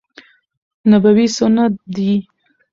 [0.89, 2.11] نبوي سنت دي.